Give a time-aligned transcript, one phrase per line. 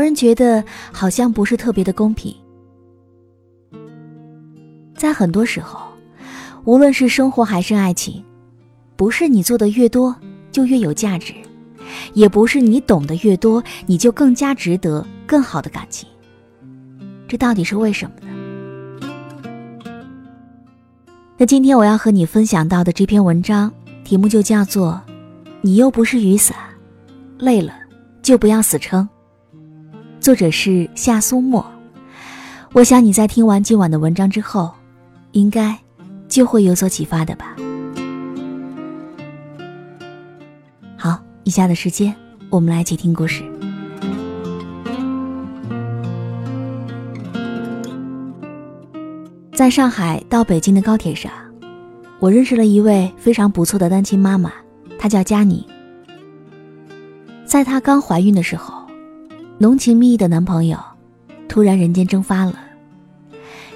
[0.00, 2.34] 很多人觉得好像不是特别的公平。
[4.96, 5.78] 在很多时候，
[6.64, 8.24] 无论是生活还是爱情，
[8.96, 10.16] 不是你做的越多
[10.50, 11.34] 就越有价值，
[12.14, 16.08] 也不是你懂得越多你就更加值得更好的感情。
[17.28, 19.10] 这到底是为什么呢？
[21.36, 23.70] 那今天我要和你分享到的这篇文章
[24.02, 24.98] 题目就叫做
[25.60, 26.56] “你又不是雨伞，
[27.38, 27.74] 累了
[28.22, 29.06] 就不要死撑”。
[30.20, 31.64] 作者是夏苏沫。
[32.72, 34.70] 我想你在听完今晚的文章之后。
[35.32, 35.78] 应该
[36.28, 37.54] 就会有所启发的吧。
[40.96, 42.12] 好，以下的时间
[42.50, 43.44] 我们来一起听故事。
[49.54, 51.30] 在上海到北京的高铁上，
[52.18, 54.50] 我认识了一位非常不错的单亲妈妈，
[54.98, 55.64] 她叫佳宁。
[57.44, 58.79] 在她刚怀孕的时候，
[59.62, 60.78] 浓情蜜意的男朋友
[61.46, 62.58] 突然人间蒸发了。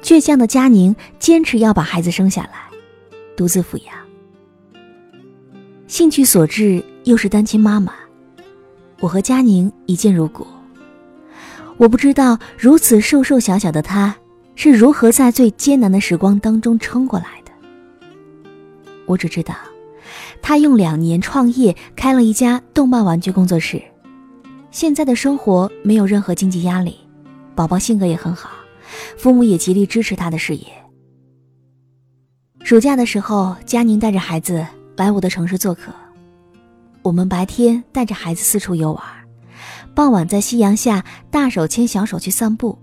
[0.00, 2.74] 倔强的佳宁坚持要把孩子生下来，
[3.36, 3.94] 独自抚养。
[5.86, 7.92] 兴趣所致，又是单亲妈妈，
[9.00, 10.46] 我和佳宁一见如故。
[11.76, 14.16] 我不知道如此瘦瘦小小的她
[14.54, 17.52] 是如何在最艰难的时光当中撑过来的。
[19.04, 19.54] 我只知道，
[20.40, 23.82] 她用两年创业开了一家动漫玩具工作室，
[24.76, 26.98] 现在的生活没有任何经济压力，
[27.54, 28.50] 宝宝性格也很好。
[29.16, 30.66] 父母也极力支持他的事业。
[32.62, 35.90] 暑假的时候，佳宁带着孩子来我的城市做客。
[37.00, 39.02] 我们白天带着孩子四处游玩，
[39.94, 42.78] 傍晚在夕阳下大手牵小手去散步。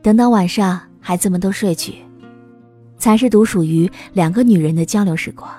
[0.00, 1.96] 等到晚上，孩子们都睡去，
[2.98, 5.50] 才是独属于两个女人的交流时光。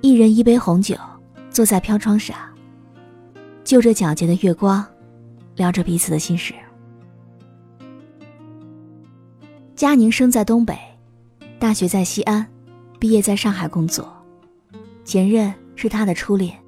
[0.00, 0.94] 一人一杯红酒，
[1.50, 2.36] 坐在飘窗上，
[3.70, 4.84] 就着皎洁的月光，
[5.54, 6.52] 聊着彼此的心事。
[9.76, 10.76] 佳宁生在东北，
[11.60, 12.44] 大学在西安，
[12.98, 14.12] 毕业在上海工作，
[15.04, 16.58] 前任是他的初恋。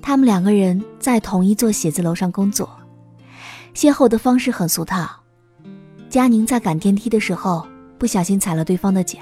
[0.00, 2.66] 他们两个人在同一座写字楼上工作，
[3.74, 5.06] 邂逅的方式很俗套。
[6.08, 7.68] 佳宁在赶电梯的时候
[7.98, 9.18] 不小心踩了对方的脚。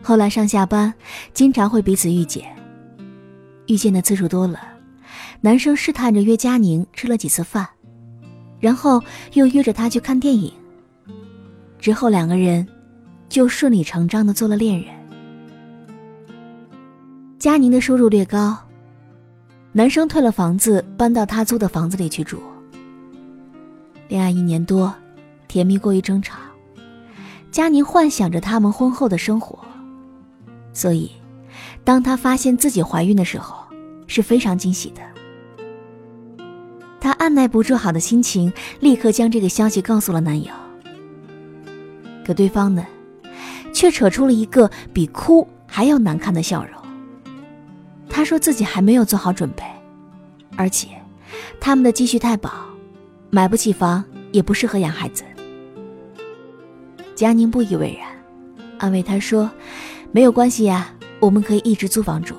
[0.00, 0.94] 后来上下班
[1.34, 2.46] 经常会彼此遇见，
[3.70, 4.58] 遇见的次数多了，
[5.40, 7.68] 男生试探着约佳宁吃了几次饭。
[8.58, 9.02] 然后
[9.34, 10.52] 又约着他去看电影。
[11.78, 12.66] 之后两个人
[13.28, 14.92] 就顺理成章的做了恋人。
[17.38, 18.58] 佳宁的收入略高，
[19.72, 22.42] 男生退了房子，搬到他租的房子里去住。
[24.08, 24.92] 恋爱一年多，
[25.46, 26.36] 甜蜜过于争吵，
[27.50, 29.58] 佳宁幻想着他们婚后的生活，
[30.74, 31.10] 所以，
[31.82, 33.59] 当她发现自己怀孕的时候，
[34.10, 35.00] 是非常惊喜的。
[37.00, 40.50] 她按耐不住好的心情，立刻将这个消息告诉了男友。
[42.26, 42.84] 可对方呢，
[43.72, 46.74] 却扯出了一个比哭还要难看的笑容。
[48.08, 49.62] 他说自己还没有做好准备，
[50.56, 50.88] 而且
[51.60, 52.50] 他们的积蓄太薄，
[53.30, 55.22] 买不起房，也不适合养孩子。
[57.14, 58.08] 佳宁不以为然，
[58.78, 59.48] 安慰他说
[60.10, 62.34] ：“没有关系呀，我们可以一直租房住。”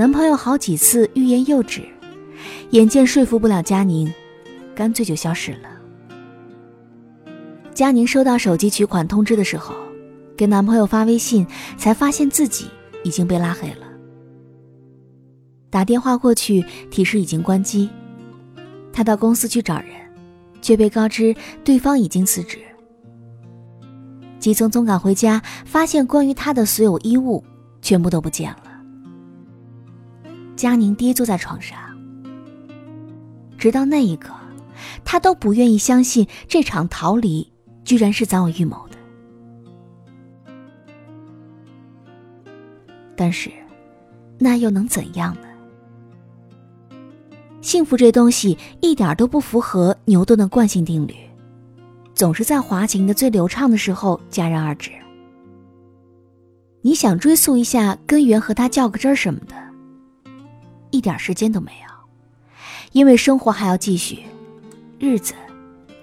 [0.00, 1.82] 男朋友好几次欲言又止。
[2.70, 4.10] 眼见说服不了佳宁，
[4.74, 5.68] 干脆就消失了。
[7.74, 9.74] 佳宁收到手机取款通知的时候，
[10.38, 11.46] 给男朋友发微信，
[11.76, 12.64] 才发现自己
[13.04, 13.86] 已经被拉黑了。
[15.68, 17.90] 打电话过去，提示已经关机。
[18.94, 19.88] 她到公司去找人，
[20.62, 22.56] 却被告知对方已经辞职。
[24.38, 27.44] 急匆匆赶回家，发现关于她的所有衣物
[27.82, 28.69] 全部都不见了。
[30.60, 31.78] 佳宁跌坐在床上。
[33.56, 34.34] 直到那一刻，
[35.06, 37.50] 他都不愿意相信这场逃离
[37.82, 38.98] 居然是早有预谋的。
[43.16, 43.50] 但是，
[44.38, 45.48] 那又能怎样呢？
[47.62, 51.14] 幸福这东西一点都不符合牛顿的惯性定律，
[52.14, 54.90] 总是在滑行的最流畅的时候戛然而止。
[56.82, 59.54] 你想追溯一下根源和他较个真儿什么的，
[60.90, 61.90] 一点时间都没有。
[62.92, 64.24] 因为生活还要继续，
[64.98, 65.34] 日子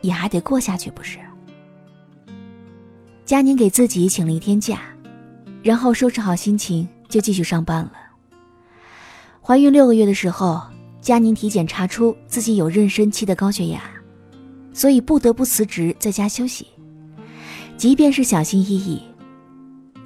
[0.01, 1.19] 也还得过下去，不是？
[3.25, 4.79] 佳宁给自己请了一天假，
[5.61, 7.91] 然后收拾好心情就继续上班了。
[9.41, 10.61] 怀孕六个月的时候，
[11.01, 13.81] 佳宁体检查出自己有妊娠期的高血压，
[14.73, 16.67] 所以不得不辞职在家休息。
[17.75, 19.03] 即便是小心翼翼，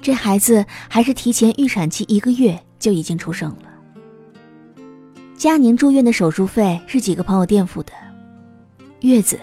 [0.00, 3.71] 这孩子还是提前预产期一个月就已经出生了。
[5.42, 7.90] 佳宁住院的手术费是几个朋友垫付的，
[9.00, 9.40] 月子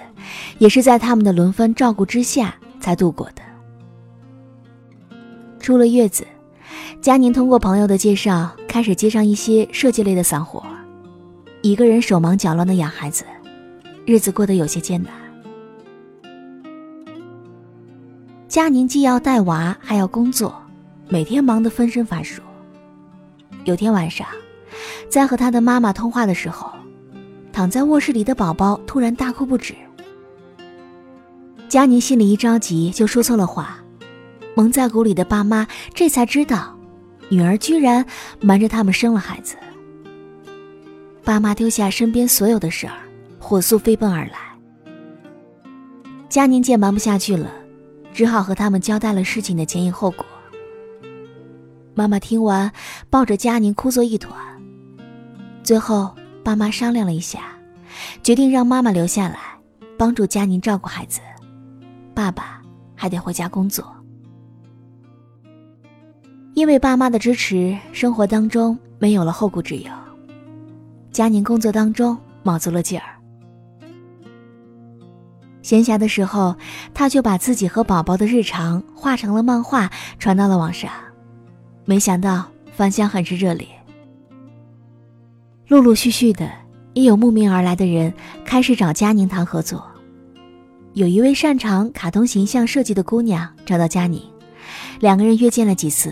[0.58, 3.42] 也是在他们的轮番照顾之下才度过的。
[5.60, 6.26] 出了月子，
[7.02, 10.66] 佳宁通过朋友的介绍开始接上一些设计类的散活，
[11.62, 13.26] 一个人手忙脚乱的养孩子，
[14.06, 15.12] 日子过得有些艰难。
[18.48, 20.56] 佳宁既要带娃，还要工作，
[21.10, 22.42] 每天忙得分身乏术。
[23.66, 24.26] 有天晚上。
[25.10, 26.72] 在和他的妈妈通话的时候，
[27.52, 29.74] 躺在卧室里的宝宝突然大哭不止。
[31.68, 33.80] 佳妮心里一着急就说错了话，
[34.56, 36.76] 蒙在鼓里的爸妈这才知道，
[37.30, 38.06] 女儿居然
[38.42, 39.56] 瞒着他们生了孩子。
[41.24, 42.94] 爸妈丢下身边所有的事儿，
[43.40, 44.40] 火速飞奔而来。
[46.28, 47.52] 佳宁见瞒不下去了，
[48.14, 50.26] 只好和他们交代了事情的前因后果。
[51.94, 52.72] 妈妈听完，
[53.12, 54.34] 抱着佳宁哭作一团。
[55.70, 56.10] 最后，
[56.44, 57.42] 爸妈商量了一下，
[58.24, 59.38] 决定让妈妈留下来，
[60.00, 61.20] 帮助佳宁照顾孩子，
[62.16, 62.60] 爸爸
[62.96, 63.86] 还得回家工作。
[66.56, 69.92] 因为爸妈的支持，生活当中没有了后顾之忧。
[71.12, 73.22] 佳宁工作当中卯足了劲儿，
[75.62, 76.56] 闲暇的时候，
[76.96, 79.88] 他就把自己和宝宝的日常画成了漫画，
[80.18, 80.90] 传到了网上，
[81.86, 83.68] 没想到反响很是热烈。
[85.70, 86.50] 陆陆续续的，
[86.94, 88.12] 也有慕名而来的人
[88.44, 89.86] 开始找佳宁谈合作。
[90.94, 94.20] 有一位擅长卡通形象设计的姑娘找到佳宁，
[95.00, 96.12] 两个人约见了几次，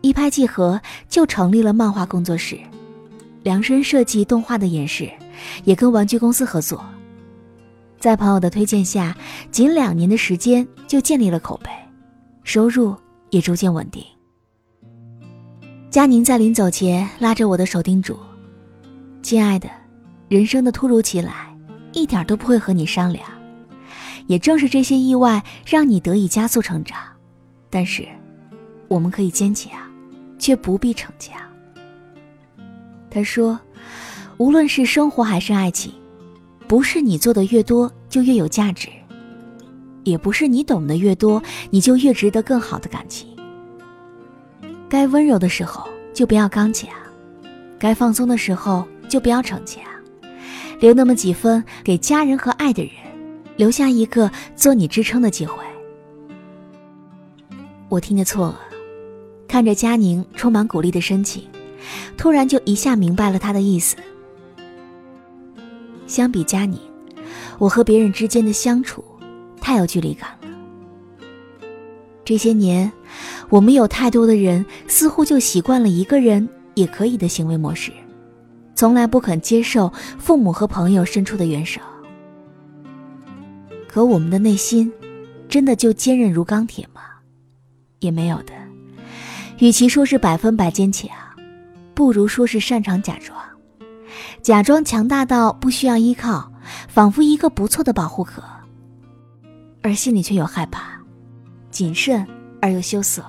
[0.00, 2.58] 一拍即合，就成立了漫画工作室，
[3.44, 5.08] 量身设计动画的演示，
[5.62, 6.84] 也跟玩具公司合作。
[8.00, 9.16] 在朋友的推荐下，
[9.52, 11.70] 仅两年的时间就建立了口碑，
[12.42, 12.96] 收入
[13.30, 14.02] 也逐渐稳定。
[15.88, 18.18] 佳宁在临走前拉着我的手叮嘱。
[19.22, 19.70] 亲爱的，
[20.28, 21.56] 人生的突如其来，
[21.92, 23.24] 一点都不会和你商量。
[24.26, 26.98] 也正是这些意外，让你得以加速成长。
[27.70, 28.06] 但是，
[28.88, 29.72] 我们可以坚强，
[30.38, 31.40] 却不必逞强。
[33.10, 33.58] 他说
[34.38, 35.92] ：“无论是生活还是爱情，
[36.66, 38.88] 不是你做的越多就越有价值，
[40.02, 41.40] 也不是你懂得越多
[41.70, 43.28] 你就越值得更好的感情。
[44.88, 46.90] 该温柔的时候就不要刚强，
[47.78, 49.84] 该放松的时候。”就不要逞强，
[50.80, 52.92] 留那么几分给家人和爱的人，
[53.58, 55.62] 留下一个做你支撑的机会。
[57.90, 58.74] 我听得错愕，
[59.46, 61.42] 看着佳宁充满鼓励的深情，
[62.16, 63.96] 突然就一下明白了他的意思。
[66.06, 66.80] 相比佳宁，
[67.58, 69.04] 我和别人之间的相处
[69.60, 70.48] 太有距离感了。
[72.24, 72.90] 这些年，
[73.50, 77.92] 我们有太多的人似乎就习惯了一个人也可以的行为模式。
[78.82, 81.80] 从来不肯接受父母和朋友伸出的援手，
[83.86, 84.92] 可我们的内心，
[85.48, 87.00] 真的就坚韧如钢铁吗？
[88.00, 88.52] 也没有的。
[89.60, 91.08] 与其说是百分百坚强，
[91.94, 93.38] 不如说是擅长假装，
[94.42, 96.52] 假装强大到不需要依靠，
[96.88, 98.42] 仿佛一个不错的保护壳，
[99.80, 101.00] 而心里却有害怕、
[101.70, 102.26] 谨慎
[102.60, 103.24] 而又羞涩，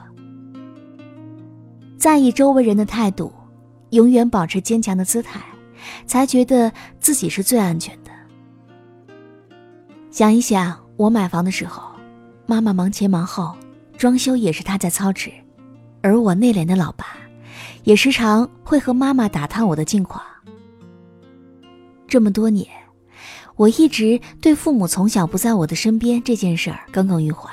[1.95, 3.31] 在意周围人的态度。
[3.93, 5.39] 永远保持坚强的姿态，
[6.05, 8.11] 才觉得自己是最安全的。
[10.11, 11.83] 想一想，我买房的时候，
[12.45, 13.55] 妈妈忙前忙后，
[13.97, 15.31] 装修也是她在操持，
[16.01, 17.05] 而我内敛的老爸，
[17.83, 20.23] 也时常会和妈妈打探我的近况。
[22.07, 22.67] 这么多年，
[23.55, 27.49] 我一直对父母从小不在我的身边这件事儿耿耿于怀。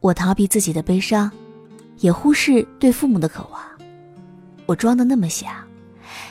[0.00, 1.30] 我逃避自己的悲伤，
[1.98, 3.60] 也忽视对父母的渴望。
[4.66, 5.52] 我装的那么像，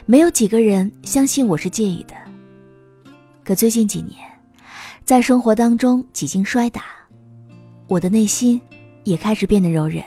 [0.06, 2.14] 没有几个人相信我是介意的。
[3.44, 4.18] 可最近几年，
[5.06, 6.84] 在生活当中几经摔打，
[7.88, 8.60] 我的内心
[9.04, 10.04] 也开始变得柔韧，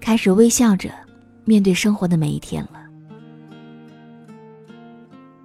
[0.00, 0.90] 开始微笑着
[1.44, 2.80] 面对生活的每一天了。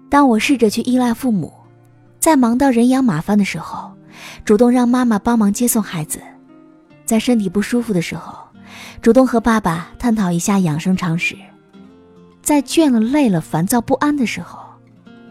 [0.10, 1.54] 当我试着去依赖父母，
[2.20, 3.92] 在忙到人仰马翻的时候，
[4.44, 6.20] 主动让妈妈帮忙接送孩子；
[7.06, 8.38] 在身体不舒服的时候，
[9.02, 11.36] 主动和爸爸探讨一下养生常识。
[12.46, 14.60] 在倦了、累了、烦躁不安的时候，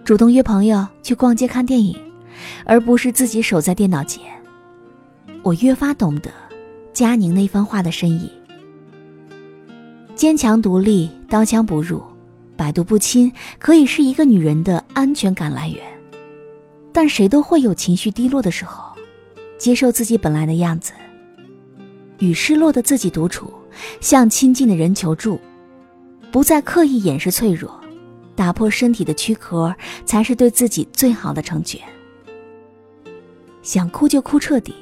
[0.05, 1.97] 主动约朋友去逛街看电影，
[2.65, 4.21] 而不是自己守在电脑前。
[5.45, 6.29] 我越发懂得
[6.93, 8.33] 佳宁那番话的深意：
[10.17, 12.03] 坚强独立、刀枪不入、
[12.57, 15.81] 百毒不侵，可以是一个女人的安全感来源。
[16.93, 18.93] 但谁都会有情绪低落的时候，
[19.57, 20.93] 接受自己本来的样子，
[22.19, 23.53] 与失落的自己独处，
[24.01, 25.39] 向亲近的人求助。
[26.35, 27.81] 不再刻意掩饰脆弱，
[28.35, 29.73] 打破身体的躯壳，
[30.05, 31.81] 才是对自己最好的成全。
[33.63, 34.75] 想哭就哭彻底，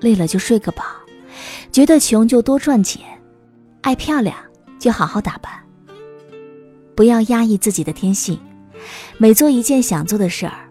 [0.00, 0.82] 累了就睡个饱，
[1.70, 3.02] 觉得穷就多赚钱，
[3.82, 4.34] 爱漂亮
[4.78, 5.52] 就好好打扮。
[6.96, 8.40] 不要压抑自己的天性，
[9.18, 10.70] 每做一件想做的事儿，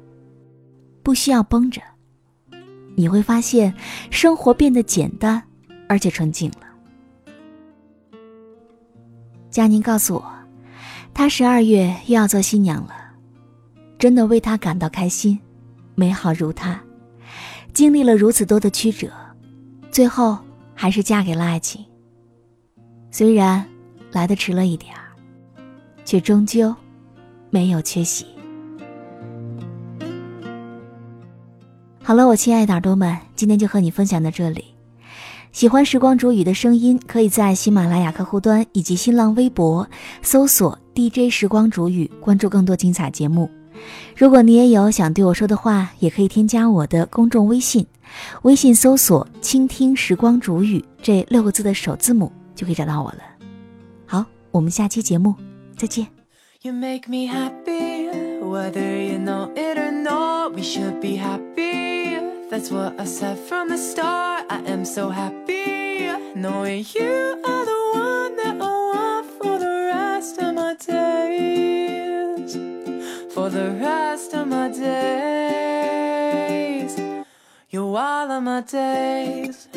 [1.04, 1.80] 不需要绷着，
[2.96, 3.72] 你会发现
[4.10, 5.44] 生活变得简单
[5.88, 6.71] 而且纯净了。
[9.52, 10.26] 佳宁告诉我，
[11.14, 12.94] 她十二月又要做新娘了，
[14.00, 15.38] 真的为她感到开心，
[15.94, 16.82] 美好如她，
[17.74, 19.12] 经历了如此多的曲折，
[19.92, 20.38] 最后
[20.74, 21.86] 还是嫁给了爱情。
[23.12, 23.64] 虽然
[24.12, 25.02] 来的迟了一点儿。
[26.04, 26.76] 却终究
[27.50, 28.26] 没有缺席。
[32.04, 34.71] 好了，我亲爱的耳朵们，今天就和你分享到这里。
[35.52, 39.88] 喜欢时光煮雨的声音，可以在喜马拉雅客户端以及新浪微博
[40.22, 43.50] 搜索 DJ 时光煮雨，关注更多精彩节目。
[44.16, 47.86] 如果你也有想对我说的话，也可以添加我的公众微信，
[48.44, 53.20] 微信搜索“倾听时光煮雨”这六个字的首字母，就可以找到我了。
[54.06, 55.36] 好，我们下期节目。
[55.76, 56.08] 再见。
[56.62, 58.08] You make me happy,
[58.40, 60.54] whether you know it or not.
[60.54, 62.41] We should be happy.
[62.52, 64.46] That's what I said from the start.
[64.50, 66.06] I am so happy
[66.36, 72.54] knowing you are the one that I want for the rest of my days.
[73.34, 74.92] For the rest of my days.
[77.70, 79.70] You're all of my days.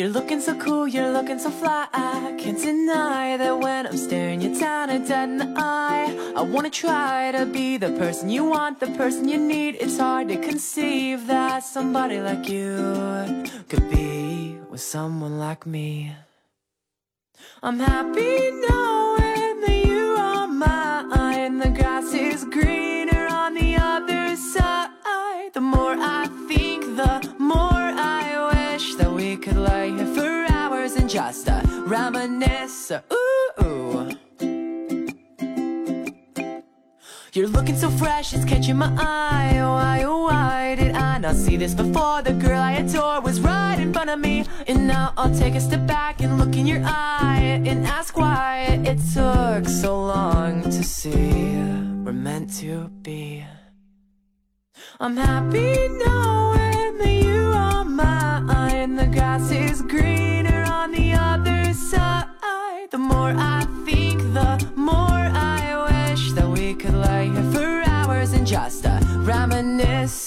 [0.00, 1.86] You're looking so cool, you're looking so fly.
[1.92, 6.40] I can't deny that when I'm staring you down and dead in the eye I
[6.40, 9.76] wanna try to be the person you want, the person you need.
[9.78, 16.16] It's hard to conceive that somebody like you Could be with someone like me.
[17.62, 18.69] I'm happy knowing
[31.10, 32.92] just uh, reminisce.
[32.92, 33.64] Ooh.
[33.64, 34.08] ooh.
[37.32, 39.58] You're looking so fresh, it's catching my eye.
[39.60, 42.22] Why, oh, why did I not see this before?
[42.22, 44.44] The girl I adore was right in front of me.
[44.68, 48.80] And now I'll take a step back and look in your eye and ask why
[48.84, 51.56] it took so long to see
[52.04, 53.44] we're meant to be.
[55.00, 56.29] I'm happy knowing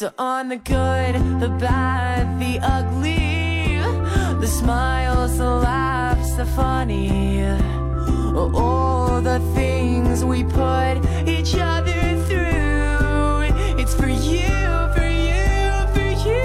[0.03, 3.77] reminisce on the good, the bad, the ugly,
[4.39, 7.41] the smiles, the laughs, the funny.
[8.35, 13.79] All the things we put each other through.
[13.79, 14.49] It's for you.
[14.95, 16.43] For you, for you.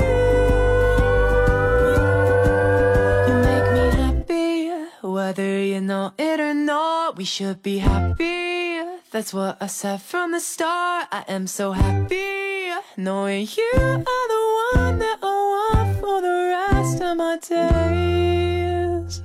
[3.28, 4.70] You make me happy,
[5.02, 8.82] whether you know it or not, we should be happy.
[9.10, 11.08] That's what I said from the start.
[11.10, 12.47] I am so happy
[12.96, 14.42] knowing you are the
[14.74, 16.36] one that I want for the
[16.70, 19.22] rest of my days.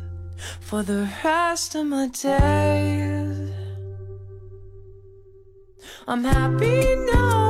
[0.61, 3.51] For the rest of my days.
[6.07, 7.42] I'm happy knowing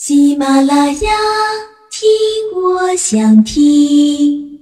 [0.00, 1.10] 喜马拉雅，
[1.90, 2.08] 听
[2.54, 4.57] 我想听。